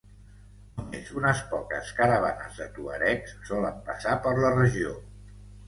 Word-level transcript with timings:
Només 0.79 1.11
unes 1.21 1.41
poques 1.51 1.91
caravanes 1.99 2.57
de 2.63 2.69
tuaregs 2.79 3.37
solen 3.53 3.79
passar 3.93 4.19
per 4.27 4.35
la 4.43 4.55
regió. 4.59 4.99